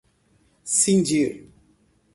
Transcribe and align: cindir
cindir 0.75 1.29